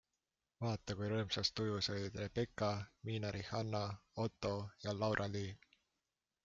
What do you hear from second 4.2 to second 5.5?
Otto ja Laura